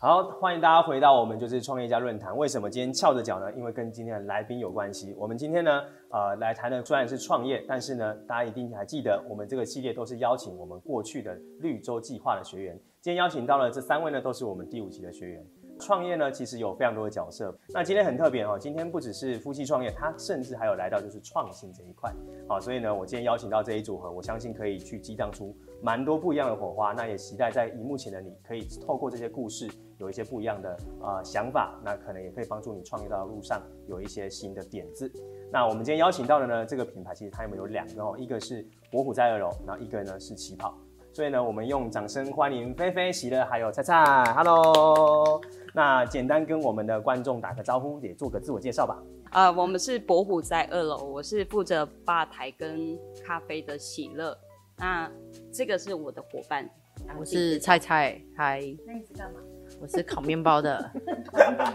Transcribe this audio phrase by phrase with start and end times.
[0.00, 2.36] 好，欢迎大家回到我们就是创业家论坛。
[2.36, 3.52] 为什么今天翘着脚呢？
[3.54, 5.12] 因为跟今天的来宾有关系。
[5.18, 12.80] 我们今天呢，呃，来谈的虽然是创业，但是呢，大家一定还记得，我们这个系列都是邀请我们过去的绿洲计划的学员。
[13.00, 15.44] 今天邀请到了这三位呢，都是我们第五期的学员。
[15.78, 17.56] 创业呢，其实有非常多的角色。
[17.68, 22.12] 那今天很特别哦，今天不只是夫妻创业，他甚至还有来到就是创新这一块。
[22.48, 26.92] 好，所以呢，我今天邀请到这一组合，我相信可以去激荡出蛮多不一样的火花。
[26.92, 29.68] 那也期待在荧幕前的你可以透过这些故事，
[29.98, 35.10] 有一些不一样的呃想法，那可能也可以帮助你创业道路上有一些新的点子。
[35.50, 38.14] 那我们今天邀请到的呢，这个品牌其实它有没有两个哦？
[38.18, 40.76] 一个是伯虎在二楼，然后一个呢是起跑。
[41.18, 45.40] 所以呢，我们用掌声欢迎菲菲、喜乐还有菜菜，Hello。
[45.74, 49.02] 那简单跟我们的观众打个招呼，也做个自我介绍吧。
[49.30, 54.38] 啊、呃，我们是博虎在二楼，我是负责吧台跟咖啡的喜乐。
[54.76, 55.10] 那
[55.52, 56.70] 这个是我的伙伴，
[57.18, 58.62] 我是菜菜，嗨。
[58.86, 59.40] 那你是干嘛？
[59.80, 60.88] 我是烤面包的。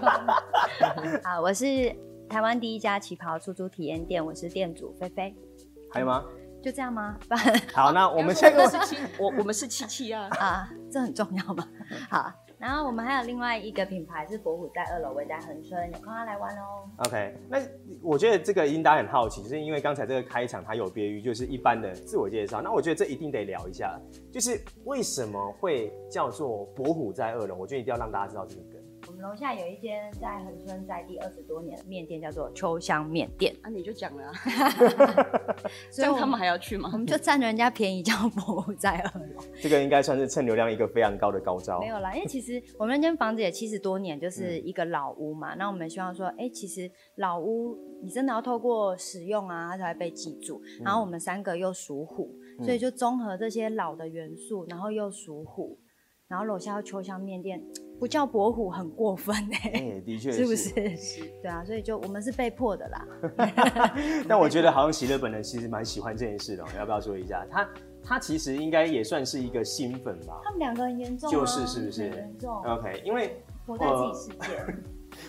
[1.21, 1.93] 好，我是
[2.29, 5.35] 台湾第一家旗袍出租体验店，我是店主菲菲。
[5.91, 6.23] 还有吗？
[6.63, 7.17] 就这样吗？
[7.73, 11.67] 好，那我们下个是七， 我我们是七七啊 啊，这很重要吗？
[12.09, 16.89] 好，然后我们还有另外一个品牌是伯虎在二楼，位在恒春，有空要来玩哦。
[17.05, 17.59] OK，那
[18.01, 23.99] 我觉得这个一定大家很好奇，就是因为刚才这个开场它有别于就是一般的自我介绍，那我觉得这一定得聊一下，
[24.31, 27.55] 就是为什么会叫做伯虎在二楼？
[27.55, 28.82] 我觉得一定要让大家知道这个梗。
[29.23, 33.55] 楼下有一间在恒春在地二十多年的面店，叫做秋香面店。
[33.61, 34.33] 啊，你就讲了、啊，
[35.89, 36.89] 所以他们还要去吗？
[36.91, 39.41] 我们就占人家便宜，叫伯虎在二楼。
[39.63, 41.79] 这个应该算是蹭流量一个非常高的高招。
[41.79, 45.55] 没有啦，因为其实我们那间房子也七十多年，就是一个老屋嘛。
[45.55, 50.61] 那、嗯、我们希望说，哎、欸，其实老屋你真的要透过使用啊，它才会被记住。
[50.83, 55.79] 然后我们三个又属虎，嗯、所以就综合这些老的元素，然后又属虎，
[56.27, 57.63] 然后楼下有秋香面店。
[58.03, 60.97] 不叫伯虎很过分哎、欸，欸、的确是， 是不是？
[60.97, 63.07] 是对啊，所以就我们是被迫的啦。
[64.27, 67.45] 但我觉得好像喜乐本人其实蛮喜欢这件事的，要不要说一下？
[67.49, 67.69] 他
[68.03, 70.41] 他其实应该也算是一个新粉吧。
[70.43, 72.09] 他们两个很严重、啊，就是是不是？
[72.09, 72.53] 严重。
[72.65, 74.57] OK，因为活在自己世界。
[74.57, 74.73] 呃、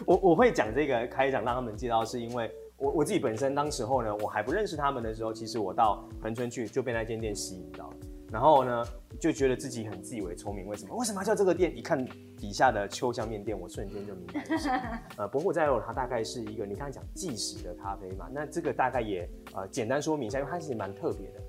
[0.04, 7.88] 我我会讲这个开场让他们知道，是因为我我自己本身当时候呢，我还不认识他们的时候，其实我到恒春去就被那间店吸引到。
[8.34, 8.84] 然后呢，
[9.20, 10.66] 就觉得自己很自以为聪明。
[10.66, 10.96] 为什么？
[10.96, 11.72] 为什么叫这个店？
[11.78, 12.04] 一看
[12.36, 15.00] 底下的秋香面店，我瞬间就明白了。
[15.18, 18.26] 呃，伯虎在二楼，它大概是一个你刚才讲计时的咖啡嘛。
[18.32, 21.40] 那这个大概也呃简单说明一下，因为它其实蛮特别的。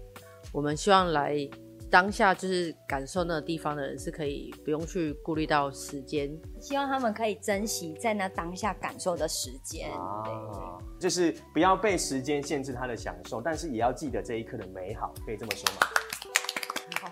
[0.54, 1.36] 我们希望来
[1.90, 6.30] 当下就是感受那个地方的人是可以不用去顾虑到时间，
[6.62, 9.90] 希望他们可以珍惜在那当下感受的时间。
[9.92, 15.88] 啊，就是不要被时间限制他的享受，但是也要记得这一刻的美好，可以这么说吗？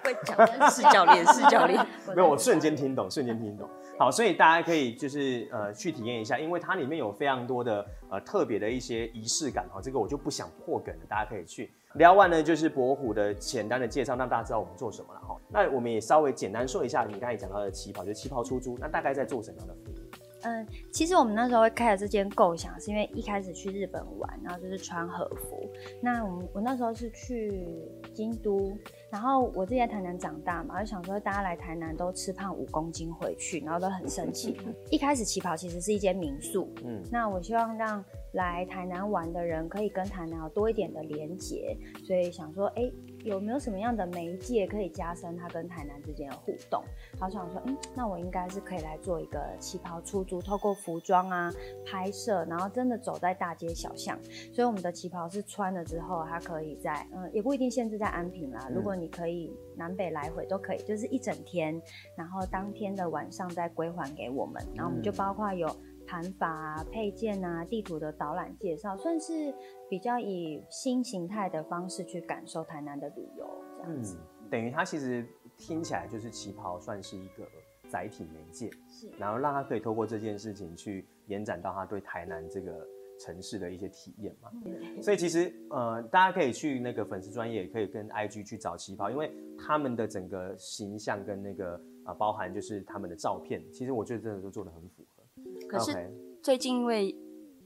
[0.03, 1.85] 会讲是教练，是教练。
[2.15, 3.69] 没有，我瞬间听懂，瞬间听懂。
[3.97, 9.79] 好，所以大家可以就是呃去体验一下，因为它里面有非常多的呃特别的一些仪式感哈。
[9.81, 11.71] 这个我就不想破梗了，大家可以去。
[11.95, 15.37] 聊完呢，就是博虎的简单的介绍，让大家知道我们做什么了哈。
[15.47, 19.95] 那我们也稍微简单说一下，你刚才讲到的旗袍，就是旗袍出租，那大概在做什么样的服务？
[20.45, 25.69] 嗯，其实我们那时候会开了这间构想，是因为一开始去日本玩，然后就是穿和服。
[26.01, 27.65] 那我们我那时候是去
[28.13, 28.77] 京都。
[29.09, 34.57] 然后我自己在台南长大嘛，就想说大家来台南都吃胖五公斤回去，然后都很生气。
[34.89, 42.91] 一开始旗袍其实是一间民宿，嗯，那我希望让来台南玩的人可以跟台南有多一点的连结，所以想说，哎，
[43.23, 46.83] 有没有什么样的媒介可以加深他跟台南之间的互动？
[47.19, 51.53] 好想说，嗯，那我应该是可以来做一个旗袍出租，透过服装啊
[51.85, 54.17] 拍摄，然后真的走在大街小巷。
[54.51, 59.03] 所以我们的旗袍是穿了之后，它可以在，嗯，也不一定限制在安平啦，如果你。
[59.03, 61.77] 你可以南北来回都可以，就是一整天，
[62.15, 65.67] 然后当天的晚上再归还给我们，然后我们就包括有
[66.07, 69.53] 盘法啊、配件啊、地图的导览介绍，算是
[69.89, 73.47] 比较以新形态的方式去感受台南的旅游
[73.77, 74.17] 这样子。
[74.41, 75.25] 嗯，等于它其实
[75.57, 77.47] 听起来就是旗袍算是一个
[77.87, 82.87] 载体媒介，是，然后让他可以透过这件事情去延展到他对台南这个。
[83.19, 84.51] 城市的一些体验嘛，
[84.99, 95.02] 所以其实呃，大家可以去那个粉丝专页，可以跟 IG 去找旗袍，因为他们的整个形象跟那个啊、呃，包含就是他们的照片，其实我觉得真的都做的很符合。
[95.77, 96.11] 可是
[96.41, 97.15] 最近因为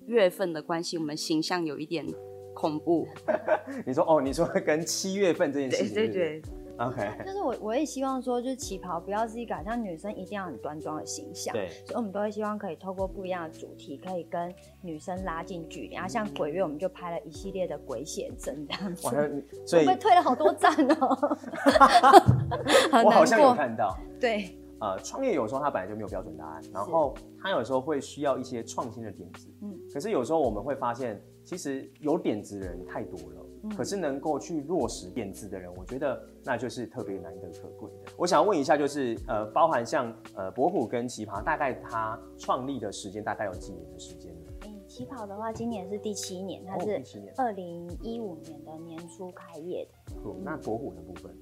[0.05, 2.05] 月份的关系，我们形象有一点
[2.53, 3.07] 恐怖。
[3.85, 6.41] 你说哦，你说跟七月份这件事情，对对对。
[6.79, 15.95] OK，就是我我也希望说，就是旗袍不要是一个好像女生一定要很端庄的形象，对，所以我们都会希望可以透过不一样的主题，可以跟女生拉近距离。
[15.95, 19.09] 然后像鬼月，我们就拍了一系列的鬼写真这样子，
[19.65, 20.71] 所以我被退了好多赞
[21.01, 21.17] 哦
[22.93, 29.47] 喔，我好像有看到，对，呃，创业有时候它本来就没有标准答案，然后它有时候会需要一些创新的点子。
[29.61, 38.11] 嗯，可是有时候我们会发现，其实有点子的人太多了，嗯、可是能够去落实点子的人，我觉得那就是特别难得可贵的。
[38.17, 44.51] 我想要问一下，就是呃，包含像呃博虎跟奇葩，大概它创立的时间大概有几年的时间呢？
[44.67, 47.01] 嗯，旗袍的话，今年是第七年，它是
[47.37, 50.13] 二零一五年的年初开业的。
[50.23, 51.35] 哦嗯、那博虎的部分？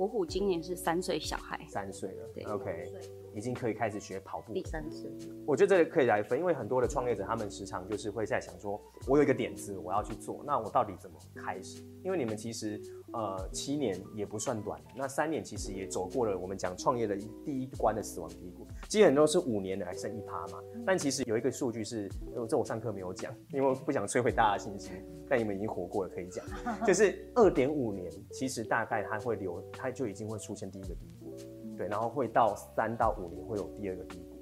[0.00, 2.90] 伯虎今年是三岁小孩，三岁了，对，OK，
[3.34, 4.54] 已经可以开始学跑步。
[4.54, 5.14] 第三次，
[5.46, 11.82] 我觉得这个可以来分，因为很多的创业者，他们时常就是会在想说，我有一个点子，我要去做，那我到底怎么开始？
[12.02, 12.80] 因为你们其实
[13.12, 17.14] 呃七年也不算短，那三年其实也走过了我们讲创业的
[17.44, 18.66] 第一关的死亡低谷。
[18.90, 22.10] 基本都是五年的还剩一趴嘛，但其实有一个数据是，
[22.48, 24.92] 这我上课没有讲，因为我不想摧毁大家的信心。
[25.28, 26.44] 但你们已经活过了，可以讲，
[26.84, 31.36] 就是二点五年，其实大概它会留，它就已经会出现第一个低谷，
[31.76, 34.36] 对，然后会到三到五年会有第二个低谷，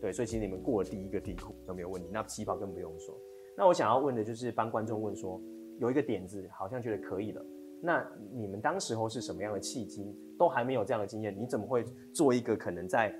[0.00, 2.08] 对，所以其实你们过了第一个低谷都没有问题。
[2.10, 3.14] 那起跑更不用说。
[3.54, 5.38] 那我想要问的就是帮观众问说，
[5.78, 7.44] 有一个点子好像觉得可以了，
[7.82, 8.02] 那
[8.32, 10.16] 你们当时候是什么样的契机？
[10.38, 13.14] 都还没有这样的经验，你怎么会做一个可能在？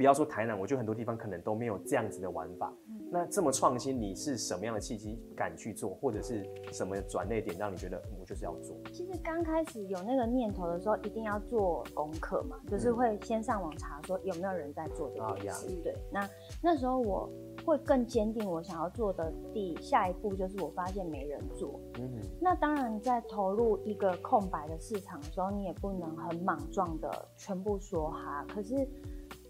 [0.00, 2.72] 不要说台南，我觉得很多地方可能都没有这样子的玩法。
[2.88, 6.42] 嗯、那这么创新，你是什么样的契机敢去做，或者是
[6.72, 8.74] 什么转捩点让你觉得我就是要做？
[8.94, 15.66] 其实刚开始有那个念头的时候，一定要做功课嘛，就是会先上网查说有没有人在做这件事。
[15.68, 16.26] 嗯、对，那
[16.62, 17.28] 那时候我
[17.66, 21.78] 会更坚定我想要做的第下一步就是我发现没人做。
[21.98, 28.46] 嗯哼，那当然在投入一个空白的市场的时候，你也不能很莽撞的全部说哈。
[28.48, 28.88] 可是。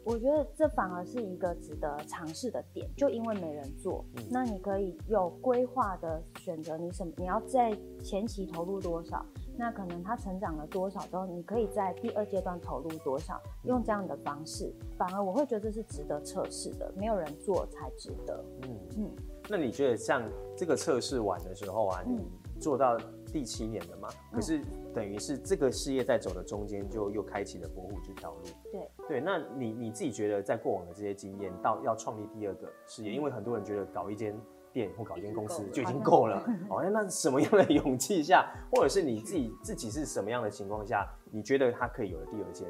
[0.04, 9.24] 我觉得这反而是一个值得尝试的点，就因为没人做，嗯、那你可以有规划的选择，你什么你要在前期投入多少，
[9.56, 18.44] 那可能它成长了多少之后，你可以在第二阶段投入多少，用这样的方式，反而我会觉得这是值得测试的，没有人做才值得。
[18.62, 18.78] 嗯。
[18.96, 19.10] 嗯，
[19.48, 20.22] 那你觉得像
[20.56, 22.18] 这个测试完的时候啊，你
[22.58, 22.98] 做到
[23.32, 24.08] 第七年了嘛？
[24.10, 24.60] 嗯、可是
[24.94, 28.42] 等于是这个事业在走的中间，就又开启了博虎这条路。
[28.70, 34.38] 对对，那你你自己觉得，在过往的这些经验，到要创立第二个事业，因为很多人觉得搞一间
[34.72, 36.44] 店或搞一间公司就已经够了。
[36.68, 42.68] 哦，那什么样的勇气下，或者是你自己自己是什么样的情况下，你觉得它可以有了第二间？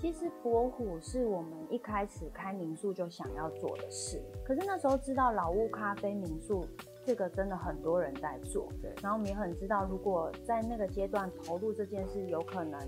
[0.00, 6.66] 其实博虎是我们一开始开民宿就想要做的事，可是那时候知道老屋咖啡民宿。
[7.02, 8.92] 这个真的很多人在做，对。
[9.02, 12.78] 然后我们也很知道，如果在那个阶段投入这件事，有可能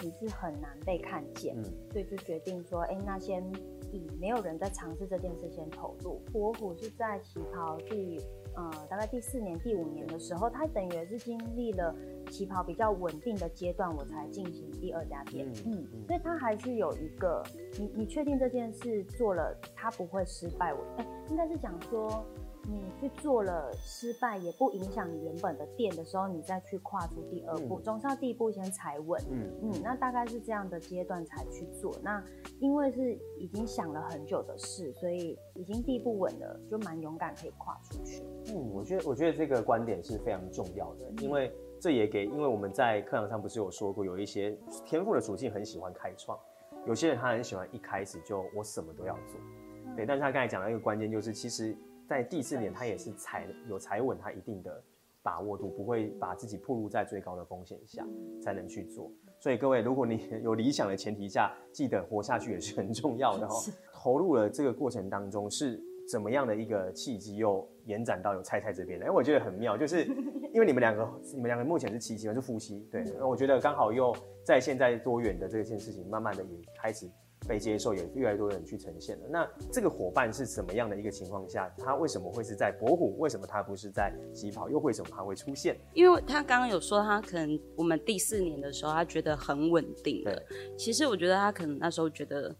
[0.00, 1.64] 你是很难被看见，嗯。
[1.90, 3.44] 所以就决定说，哎，那先
[3.92, 6.20] 以没有人在尝试这件事先投入。
[6.32, 8.20] 博虎是在旗袍第
[8.54, 11.94] 呃大概第四年、第五年的时候，它等于是经历了
[12.30, 15.46] 旗袍比较稳定的阶段，我才进行第二家店。
[15.64, 17.42] 嗯，嗯，嗯，所以它还是有一个，
[17.78, 20.72] 你你确定这件事做了，它不会失败。
[20.72, 22.24] 我哎，应该是讲说。
[22.68, 29.22] 你去做了失败，也不影响你原本的店的时候，你再去跨出第二步，嗯、总是要第一步先踩稳。
[29.30, 31.94] 嗯嗯，那大概是这样的阶段才去做。
[32.02, 32.22] 那
[32.58, 38.24] 因为是已经想了很久的事，所以已经第一步稳了，就蛮勇敢可以跨出去。
[38.48, 46.36] 嗯，我觉得我觉得这个观点是非常重要的，因为这也给，因为我们在课堂上不是有说过，有一些天赋的属性很喜欢开创，
[46.84, 49.40] 有些人他很喜欢一开始就我什么都要做。
[49.84, 51.76] 嗯、对，但是他刚才讲的一个关键就是其实。
[52.08, 54.82] 在第四年，他也是踩有踩稳他一定的
[55.22, 58.06] 把握度，不会把自己暴露在最高的风险下，
[58.40, 59.10] 才能去做。
[59.40, 63.52] 所以各位，如果你 有理想的前提下，记得活下去也是很重要的哦。
[63.92, 69.06] 投入了这个过程当中，是怎么样的一个契机，又延展到有菜菜这边来？
[69.06, 70.04] 因为我觉得很妙，就是
[70.54, 73.02] 因为你们两个，你们两个目前是妻妻嘛，是夫妻，对。
[73.18, 77.10] 那我觉得刚好又在现在多元的这件事情，慢慢的也开始。
[77.46, 79.26] 被接受，也越来越多人去呈现了。
[79.28, 81.72] 那这个伙伴是怎么样的一个情况下？
[81.78, 83.16] 他为什么会是在博虎？
[83.18, 84.68] 为什么他不是在起跑？
[84.68, 85.76] 又为什么他会出现？
[85.94, 90.34] 因为他刚刚有说，他可能我们第四年的时候，他觉得很稳定的。
[90.48, 92.54] 对其实我觉得他可能那时候觉得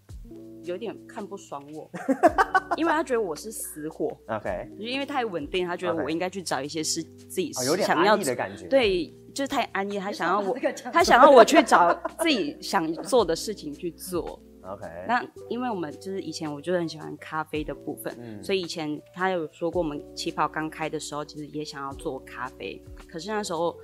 [0.63, 1.91] 有点看不爽我，
[2.77, 4.17] 因为他觉得我是死火。
[4.29, 8.69] OK，因为太稳定，他觉得我应该去找一些事自己想要、的感觉。
[8.69, 10.57] 对，就是太安逸，他想要我，
[10.93, 14.41] 他想要我去找自己想做的事情去做。
[14.69, 23.77] OK，那因为我们就是以前我就很喜欢咖啡的部分，嗯，所以以前他有说过，我们旗袍刚开的时候，其实也想要做咖啡，可是那时候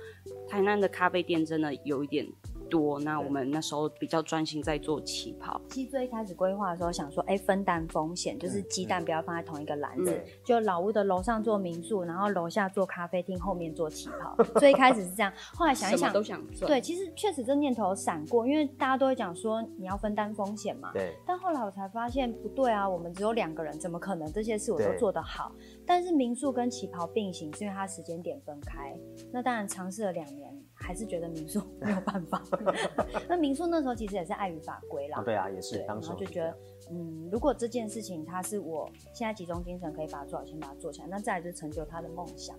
[0.47, 2.27] 台南的咖啡店真的有一点
[2.69, 5.59] 多，那我们那时候比较专心在做旗袍。
[5.69, 10.11] 其实最开始规划的时候想说，哎、欸，分担风险，就是鸡蛋不要放在同一个篮子。
[10.11, 14.35] 嗯、就老屋的楼上做民宿，然后楼下做咖啡厅，后面做旗袍。
[14.59, 16.67] 所以一开始是这样，后来想一想都想做。
[16.67, 20.91] 对，其实确实这念头闪过，因为大家都会讲说你要分担风险嘛。
[20.93, 21.15] 对。
[21.25, 25.51] 但后来我才发现不对啊，我们只有两个人，怎么可能这些事我都做得好？
[25.85, 28.97] 但是民宿跟旗袍并行，是因为它时间点分开。
[29.31, 30.62] 那当然尝试了两年。
[30.85, 32.43] 还是觉得民宿没有办法。
[33.29, 35.21] 那民宿那时候其实也是碍于法规啦。
[35.23, 35.79] 对啊，也是。
[35.87, 36.57] 当时就觉得，
[36.91, 41.07] 嗯，如果这件事情它是我现在集中精神可以把它做好，先把它做起来。
[41.07, 42.57] 那再来就是成就他的梦想。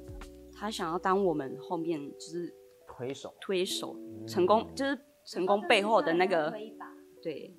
[0.56, 2.52] 他想要当我们后面就是
[2.86, 3.94] 推手，推手
[4.26, 6.86] 成功就是成功背后的那个推把。
[7.22, 7.54] 对。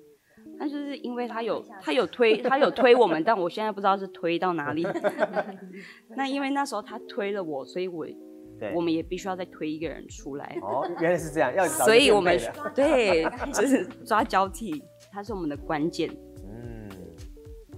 [0.58, 4.86] 那就是因为他有他有推他有推我们，但我现在不知道是推到哪里。
[6.16, 8.06] 那因为那时候他推了我，所以我。
[8.58, 10.58] 对，我们也必须要再推一个人出来。
[10.62, 12.38] 哦，原来是这样，要所以我们
[12.74, 16.10] 对，就是抓交替，它是我们的关键。
[16.44, 16.88] 嗯，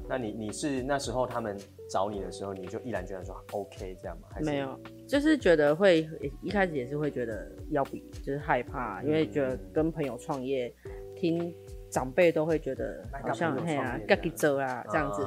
[0.09, 1.57] 那你你是那时候他们
[1.91, 4.29] 找你的时候，你就毅然决然说 OK 这样吗？
[4.33, 6.09] 还是没有，就是觉得会
[6.43, 10.73] 一开始也是会觉得要比，就是害怕，因为觉得跟朋友创业，
[11.17, 11.55] 听。
[11.91, 15.23] 长辈都会觉得好像嘿啊，自己做啊这样子，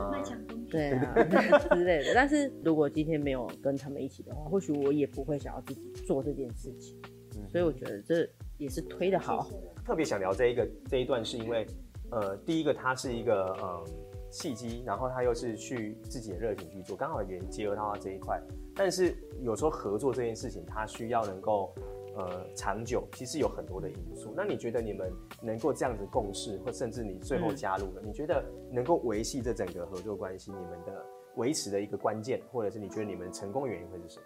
[0.69, 1.13] 对啊
[1.73, 2.13] 之类的。
[2.13, 6.99] 但是如果今天没有跟他们一起的话，或许我也不会想要自己做这件事情。
[7.49, 9.49] 所以我觉得这也是推的好。
[9.85, 11.65] 特别想聊这一个这一段，是因为
[12.11, 13.83] 呃，第一个它是一个嗯
[14.29, 18.39] 契机，然后他又是去自己的热情去做，刚好也结合到这一块。
[18.75, 21.73] 但是有时候合作这件事情，它需要能够。
[22.17, 24.33] 呃，长久其实有很多的因素。
[24.35, 34.25] 那你觉得你们能够这样子共事，或甚至你最后加入了，嗯、你觉得能够维系这整个合作关系，你们的维持的一个关键，或者是你觉得你们成功原因会是什么？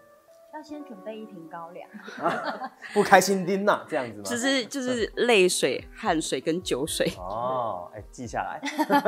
[0.54, 1.88] 要先准备一瓶高粱，
[2.18, 4.22] 啊、不开心丁呐，这样子吗？
[4.24, 7.06] 就是就是泪水、汗水跟酒水。
[7.18, 8.60] 哦，哎、欸，记下来。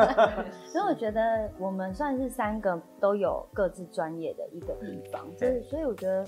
[0.70, 6.24] 所以我觉得我们算是三个都有各自专业的一个地方，嗯、就是所以我觉得。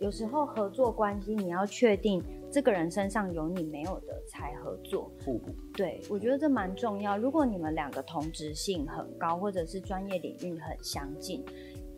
[0.00, 5.12] 有时候合作关系，你要确定这个人身上有你没有的才合作。
[5.22, 5.54] 互补。
[5.74, 7.18] 对，我觉得这蛮重要。
[7.18, 11.44] 如果你们两个同质性很高，或者是专业领域很相近，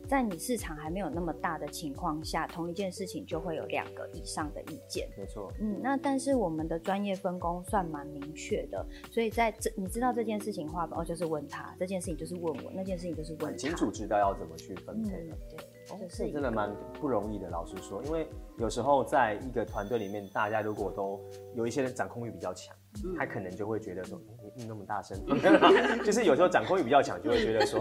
[0.08, 5.08] 在你市场还没有那么大的情况下，同一件事情就会有两个以上的意见。
[5.16, 5.52] 没错。
[5.60, 13.46] 嗯，那但是我们的专业分工算蛮明确的，所以在这你知道这件事情的话，哦，就是问他；这件事情就是问我；那件事情就是问他。
[13.46, 15.36] 很清楚知道要怎么去分配了。
[15.36, 15.66] 嗯，对。
[15.86, 21.20] 这是真的蛮不容易的，老实说，因为有时候在一个团队里面，大家如果都
[21.54, 22.74] 有一些人掌控欲比较强，
[23.04, 24.20] 嗯、他可能就会觉得说，
[24.54, 25.18] 你那么大声，
[26.04, 27.80] 就是有时候掌控欲比较强，就会觉得说，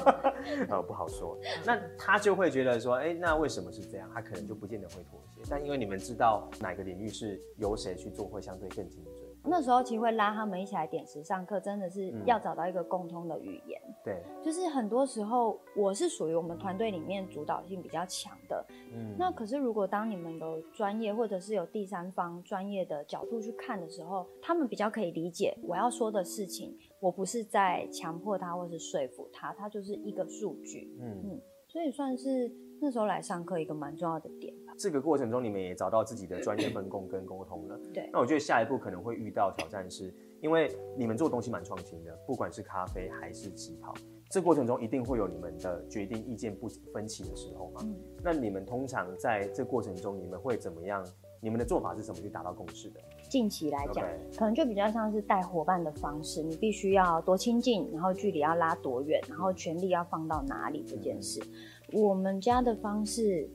[0.68, 1.38] 呃，不好说。
[1.64, 4.08] 那他就会觉得说，哎，那为什么是这样？
[4.14, 5.40] 他可能就不见得会妥协。
[5.48, 9.19] 但因为你们知道哪个领域是由谁去做，会相对更精准。
[9.44, 13.80] 那时候其实会拉他们一起来点时上课，真的是要找到一个共通的语言。
[13.86, 18.64] 嗯、对，就是很多时候我是属于我们团队里面主导性比较强的。
[18.92, 26.76] 嗯，那可是如果当你们有专业或者是有第三方专业的角度去看的时候，他们比较可以理解我要说的事情。
[27.00, 30.94] 我不是在强迫他或是说服他，他就是一个数据。
[31.00, 32.52] 嗯嗯，所以算是
[32.82, 34.72] 那时候来上课一个蛮重要的点吧。
[34.78, 37.78] 这个过程中，你们也找到自己的专业分工跟沟通了。
[37.92, 43.92] 对，那我觉得下一步可能会遇到挑战是，因为你们做东西蛮创新的，不管是咖啡还是旗袍，
[44.30, 47.82] 这过程中一定会有你们的决定意见不分歧的时候嘛。
[47.84, 47.94] 嗯，
[48.24, 51.04] 那你们通常在这过程中，你们会怎么样？
[51.42, 53.00] 你们的做法是怎么去达到共识的？
[53.30, 54.06] 近期来讲.
[54.36, 61.40] 可能就比较像是带伙伴的方式，你必须要多亲近，然后距离要拉多远，然后权力要放到哪里这件事。
[61.40, 63.48] 嗯、我们家的方式，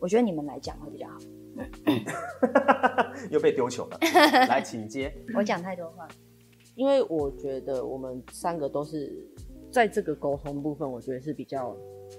[0.00, 1.18] 我觉得你们来讲会比较好。
[3.30, 3.98] 又被丢球了，
[4.46, 5.10] 来，请接。
[5.34, 6.06] 我讲太多话，
[6.74, 9.10] 因为我觉得我们三个都是
[9.72, 11.74] 在这个沟通部分，我觉得是比较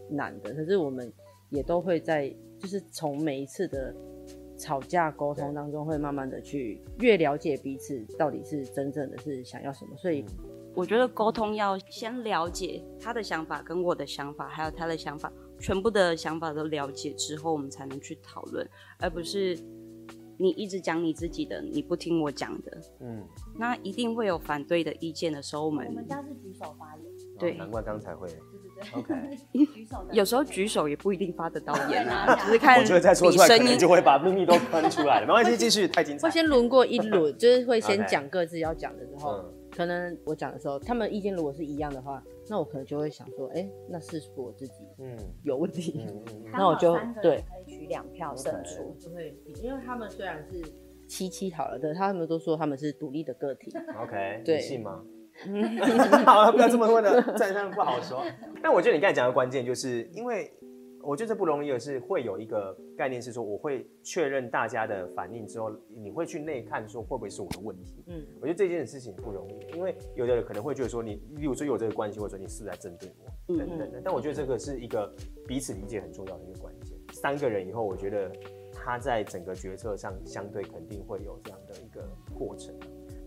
[0.10, 0.52] 难的。
[0.54, 1.14] 可是我们
[1.50, 3.94] 也都会在，就是从每一次的
[4.58, 9.96] 吵架沟通当中，会慢慢的去越了解彼此到底是真正的是想要什么。
[9.98, 10.26] 所以
[10.78, 15.34] 我觉得沟通要先了解他的想法跟我的想法，还有他的想法。
[15.60, 18.64] 全部的想法都了解之后，我们才能去讨论，
[19.00, 19.58] 而不是
[20.38, 22.78] 你一直讲你自己的，你不听我讲的。
[23.00, 23.26] 嗯，
[23.58, 27.06] 那一定会有反对的意见的时候，我们我们家是举手发言。
[27.40, 28.28] 对，难怪刚才会。
[28.28, 29.00] 对对对。
[29.00, 29.36] OK。
[29.74, 30.06] 举手。
[30.12, 32.80] 有时候举手也不一定发得到言啊， 只是看。
[32.80, 35.26] 我觉得再说出来，可能就会把秘密都喷出来了。
[35.26, 36.28] 没关系，继续，太精彩。
[36.28, 39.44] 会先轮过一轮，就是会先讲各自要讲的，之后
[39.78, 42.24] 可能我讲的时候，他们意见如果是一样的话。
[42.50, 50.64] 那我可能就会想说，哎、欸，那是我自己嗯有问题，嗯嗯嗯、那我就对可以取两票胜出，就会因为他们虽然是
[51.08, 53.72] 七七好了，对，他们都说他们是独立的个体。
[54.02, 55.04] OK，对，你信吗？
[56.26, 58.24] 好了，不要这么问了，站上不好说。
[58.64, 60.52] 但我觉得你刚才讲的关键，就是因为
[61.08, 68.04] 我觉得这不容易的是会有一个概念是说，我会确认大家的反应之后，你会去内看说会不会是我的问题。
[68.08, 74.02] 嗯，我觉得这件事情不容易，因为有的人可能会觉得说你，例如说有这个关系，或者说你是不是在针对我，等等的。
[74.04, 75.10] 但我觉得这个是一个
[75.48, 76.98] 彼此理解很重要的一个关键。
[77.14, 78.30] 三个人以后，我觉得
[78.74, 82.06] 他在整个决策上相对肯定会有这样的一个
[82.38, 82.76] 过程。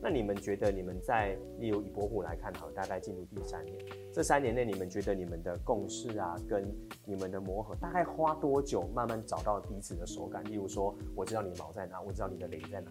[0.02, 3.76] 那你们觉得你们在，例如以博虎来看，好，大概进入第三年，
[4.12, 6.66] 这三年内你们觉得你们的共识啊，跟
[7.04, 10.42] 你们的磨合，大概花多久慢慢找到彼此的手感？
[10.44, 12.90] 例如说，我知道你的毛在哪，我知道你的雷在哪，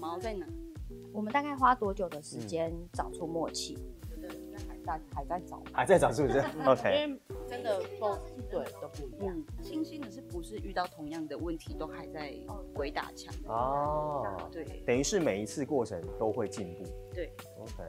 [0.00, 0.46] 毛在哪？
[1.12, 3.76] 我们大概花多久的时间找出默契？
[4.88, 8.16] 在还在找，还在找是不是？OK，因为真的都
[8.48, 9.44] 对都不一样。
[9.62, 12.32] 庆幸的是，不是遇到同样的问题都还在
[12.72, 14.48] 鬼打墙哦。
[14.50, 16.84] 对，等于是每一次过程都会进步。
[17.12, 17.30] 对
[17.60, 17.82] ，OK。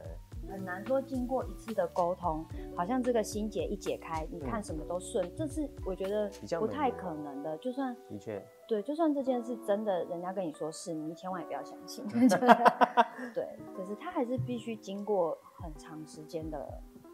[0.51, 6.29] 很难说经过一次的沟通，好像这个心结一解开，你看什么都顺，嗯、这是我觉得
[6.59, 7.57] 不太可能的。
[7.59, 12.05] 就算的确，对，就算这件事真的，人家跟你说是，你千万也不要相信。
[13.33, 16.67] 对，可是他还是必须经过很长时间的，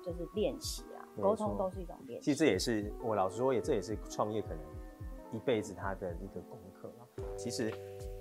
[0.04, 2.26] 就是练习啊，沟通都是一种练习。
[2.26, 4.60] 其实这也是我老实说，也这也是创业可能
[5.34, 7.04] 一辈子他的一个功课啊。
[7.36, 7.74] 其实。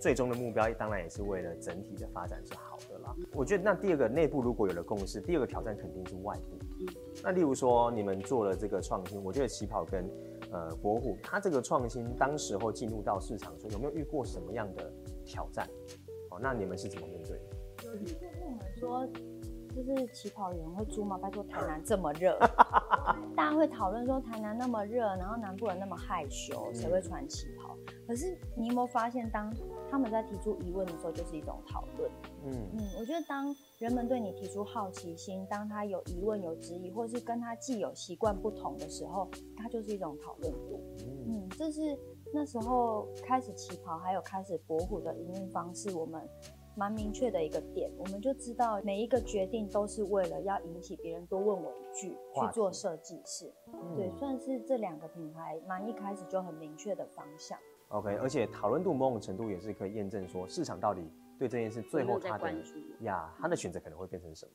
[0.05, 3.17] 最终的目标当然也是为了整体的发展是好的啦。
[3.33, 6.59] 我觉得那第二个内部如果有了共识，第二个挑战肯定是外部。
[6.79, 6.87] 嗯，
[7.23, 10.07] 那例如说你们做了这个创新，我觉得起跑跟
[10.53, 14.93] 呃国虎，它这个创新当时候进入到市场说有没有遇过什么样的
[15.25, 15.67] 挑战？
[16.29, 17.89] 哦，那你们是怎么面对的？
[17.89, 19.07] 有遇过问我们说，
[19.75, 21.17] 就是起跑有人会租吗？
[21.17, 22.39] 拜托台南这么热，
[23.35, 27.74] 大家会讨论说台南那么热，然后南部人那么害羞，谁会穿起跑？
[27.89, 29.53] 嗯，可是你有没有发现当
[29.91, 32.11] 他们在提出疑问的时候，就是一种讨论。
[32.45, 40.81] 嗯嗯，我觉得当人们对你提出好奇心，当他有疑问、有质疑，或是跟他既有习惯不同的时候，它就是一种讨论度。
[41.27, 41.99] 嗯，这是
[42.33, 46.21] 那时候开始起跑，还有开始博虎的营运方式，我们
[46.77, 53.51] 蛮明确的一个点，我们就知道每一个决定都是为了要引起别人多问我一句去做设计师。
[53.73, 57.59] 嗯、对，算是这两个品牌蛮一开始就很明确的方向。
[57.95, 61.01] OK，而且讨论度某种程度也是可以验证说市场到底
[61.39, 62.53] 对这件事最后他的
[63.03, 64.53] 呀，他的选择可能会变成什么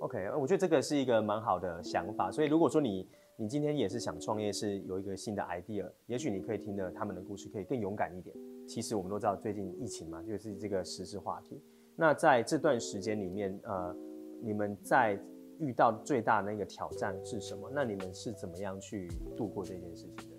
[0.00, 2.30] ？OK，我觉得这个是一个蛮好的想法。
[2.30, 3.06] 所以如果说你
[3.36, 8.34] 你今天也是想创业，是有一个新的 idea，也许你可以听了他们的故事，可以更勇敢一点。
[8.66, 11.60] 其实我们都知道最近疫情嘛，就是这个时事话题。
[11.94, 13.94] 那在这段时间里面，呃，
[14.42, 15.18] 你们在
[15.58, 17.70] 遇到最大的那个挑战是什么？
[17.74, 20.36] 那你们是怎么样去度过这件事情的？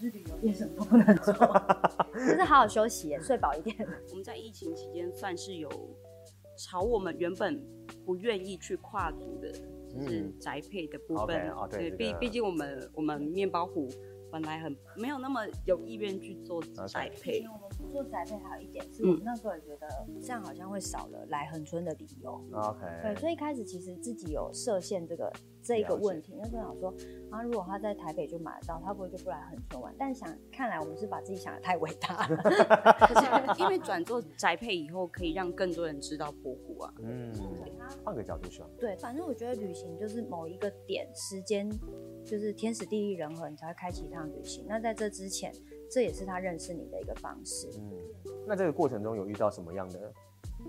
[0.00, 1.34] 就是旅游业什么都不能做，
[2.14, 3.76] 就是好好休息，睡饱一点。
[4.10, 5.68] 我们在疫情期间算是有
[6.56, 7.62] 朝我们原本
[8.06, 9.52] 不愿意去跨足的，
[9.88, 11.36] 就是宅配的部分。
[11.54, 13.88] 嗯、对，毕毕竟我们我们面包虎。
[14.32, 17.42] 本来很没有那么有意愿去做宅配。
[17.42, 17.52] Okay.
[17.52, 19.88] 我们不做宅配还有一点是，我们那时候也觉得
[20.22, 22.40] 这样好像会少了来恒春的理由。
[22.52, 22.78] OK。
[23.02, 26.94] 对，所以一开始其实自己有设限这个这一个问题，那时候想说
[27.30, 29.94] 啊，如果他在台北就买得到，他不会就不来恒春玩？
[29.98, 32.36] 但想看来我们是把自己想的太伟大了。
[33.06, 36.94] 可是因为转做宅配以后，可以让更多人知道博虎啊。
[37.02, 37.32] 嗯。
[38.04, 38.68] 换个角度说。
[38.78, 41.70] 对，反正我觉得旅行就是某一个点时间。
[42.22, 44.66] 就是天时地利人和，你才会开启一趟旅行。
[44.68, 45.50] 那在这之前，
[45.90, 47.66] 这也是他认识你的一个方式。
[47.78, 47.98] 嗯，
[48.46, 50.12] 那这个过程中有遇到什么样的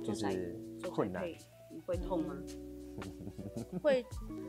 [0.01, 0.57] 就是
[0.89, 1.27] 困难？
[1.69, 2.33] 你会痛吗？
[3.81, 4.05] 会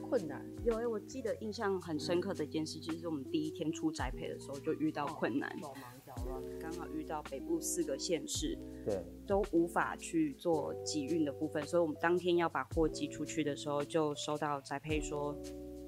[0.08, 0.44] 困难。
[0.64, 15.36] 有哎，我记得印象很深刻的一件事，就是我们第一天出宅配的时候就遇到困难，手忙脚乱，刚好遇到北部四个县市，对，都无法去做集运的部分，所以我们当天要把货寄出去的时候，就收到宅配说。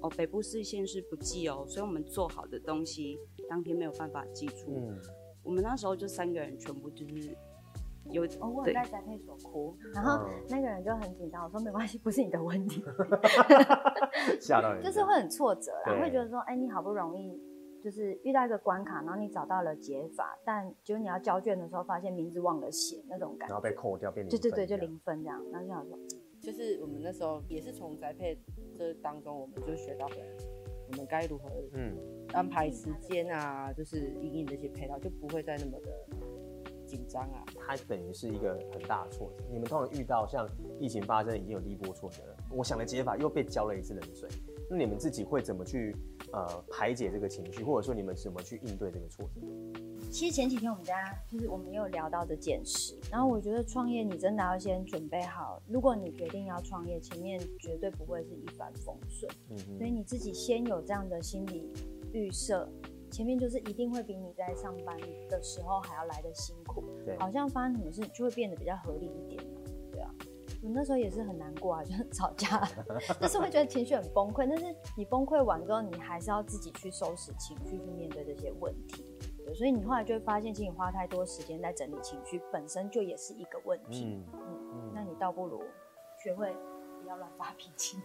[0.01, 3.17] 哦，北部四县市不寄哦，所以我们做好的东西
[3.49, 4.75] 当天没有办法寄出。
[4.75, 4.99] 嗯，
[5.41, 7.35] 我们那时候就三个人全部就是
[8.11, 12.83] 有哦，我在宅配所哭，然后那个人就很紧张，我说没关系，不是你的问题。
[14.39, 17.41] 吓到你，就是会很挫折啦，会觉得说，哎，你好不容易
[17.83, 24.27] 就是遇到一个关卡，然后你找到了解法，但结果你要交卷的时候发现名字忘了写那种感觉，然后被扣掉，变。
[24.27, 25.97] 对对对，就零分这样，然后就想说。
[26.41, 28.37] 就是我们那时候也是从宅配
[28.77, 30.05] 这当中，我们就学到，
[30.91, 31.97] 我们该如何嗯
[32.33, 35.89] 安排时间啊，就是因应这些配套，就不会再那么的
[36.85, 37.43] 紧张啊。
[37.59, 39.43] 它等于是一个很大的挫折。
[39.51, 40.47] 你们通常遇到像
[40.79, 44.29] 疫情发生已经有第一波挫折了，我想的解法又被浇了一次冷水。
[44.69, 45.95] 那你们自己会怎么去
[46.31, 49.41] 呃排解这个情绪，或者说你们怎么去应对这个挫折？
[50.09, 61.69] 其实前几天我们家就是我们也有聊到这件事，然后我觉得创业你真的要先准备好，如果你决定要创业，前面绝对不会是一帆风顺，嗯哼，所以你自己先有这样的心理
[62.13, 62.67] 预设，
[63.15, 64.93] 前面就是一定会比你在上班
[65.29, 70.11] 的时候还要来的辛苦，对，好像发生什么事就会变得比较合理一点嘛，对啊，
[70.61, 72.61] 我那时候也是很难过啊，就是 吵架，
[73.21, 74.65] 就是会觉得情绪很崩溃，但是
[74.97, 79.05] 你崩溃完之后，你还是要自己去收拾情绪，去面对这些问题。
[79.45, 84.21] 对所以你后来就会发现，其实你花太多时间在整理情绪，本身就也是一个问题。
[84.33, 85.63] 嗯，嗯，那你倒不如
[86.21, 86.53] 学会
[87.01, 87.97] 不要乱发脾气，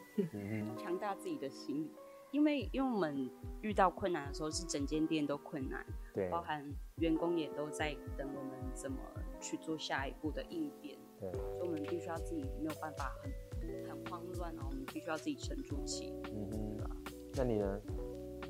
[0.78, 1.90] 强大自己的心理。
[2.32, 3.30] 因为因为我们
[3.62, 6.64] 遇到困难的时候，是整间店都困难，对，包含
[6.96, 8.98] 员工也都在等我们怎么
[9.40, 10.98] 去做下一步的应变。
[11.18, 16.12] 对，所以我们必须要自己没有办法很很慌乱，然后我们必须要自己沉住气。
[16.32, 16.96] 嗯哼，对吧？
[17.36, 17.80] 那你呢？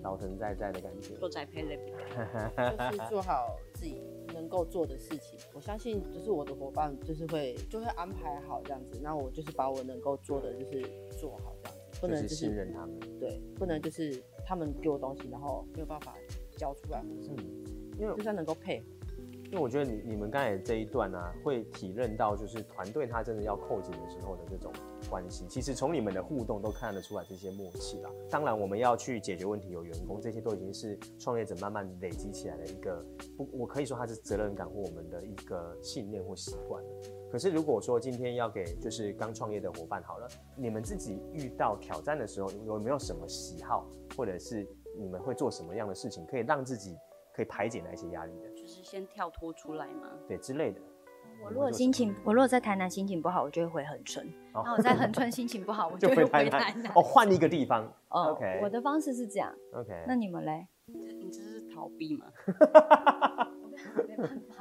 [0.02, 1.92] 老神在在的感觉，做宅配类比
[2.90, 4.00] 就是做好自己
[4.32, 5.38] 能够做的事情。
[5.52, 8.98] 我相信，就是我的伙伴，就是会就会安排好这样子。
[9.02, 10.80] 那我就是把我能够做的，就是
[11.18, 12.98] 做好这样子，不能就是信任他们。
[13.18, 16.14] 对，不能就是他们给我东西，然后没有办法
[16.56, 17.02] 交出来。
[17.28, 17.36] 嗯，
[17.98, 18.86] 因为就算能够配合。
[19.50, 24.72] 因为我觉得你你们刚才这一段啊，会体认到就是团队他真的要扣紧的时候的这种
[25.10, 25.44] 关系。
[25.48, 28.10] 其实从你们的互动都看得出来这些默契啦。
[28.30, 33.04] 当然，我们要去解决问题，有员工，这些都已经是创业者慢慢累积起来的一个，
[33.36, 36.80] 不，我可以说它是责任感或我们的一个信念或习惯。
[37.28, 43.84] 可是如果说今天要给就是刚创业的伙伴好了，你们自己遇到挑战的时候，有没有什么喜好，
[44.16, 44.64] 或者是
[44.96, 46.96] 你们会做什么样的事情，可以让自己
[47.34, 48.48] 可以排解那些压力的？
[48.50, 50.80] 就是先跳脱出来嘛，对之类的。
[51.42, 54.26] 我如果心情，我如果在台南心情不好，我就会回恒春。
[54.52, 56.92] 然后我在恒春心情不好， 我就会回台南。
[56.94, 57.90] 哦，换一个地方。
[58.08, 58.60] OK。
[58.62, 59.50] 我的方式是这样。
[59.72, 60.04] OK。
[60.06, 60.66] 那你们嘞？
[60.86, 62.26] 你这是逃避吗？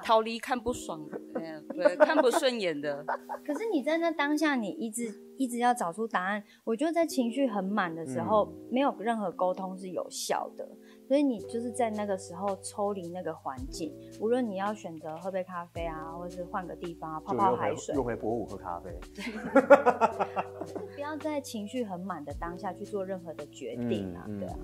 [0.01, 3.03] 逃离看不爽，对，看不顺眼的。
[3.45, 6.41] 可是你在那当下，你一直一直要找出答案。
[6.63, 10.65] 我觉得在情绪很满的时候，没有任何沟通是有效的。
[11.09, 13.91] 所以你就是在那个时候抽离那个环境，
[14.21, 18.91] 无论你要选择喝杯咖啡啊，或者是换个地方啊，泡泡海水，又回博物喝咖啡。
[20.93, 24.59] 不要在情绪很满的当下去做任何的决定啊，对啊，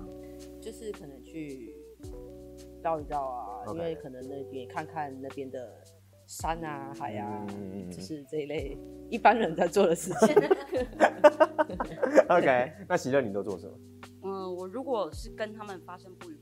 [0.60, 1.74] 就是可能去
[2.80, 5.82] 绕一绕啊，因为可能那边看看那边的
[6.28, 7.44] 山啊、海啊，
[7.90, 8.78] 就是这一类
[9.10, 10.36] 一般人在做的事情。
[12.30, 13.76] OK，那喜乐你都做什么？
[14.26, 16.36] 嗯，我如果是跟他们发生不愉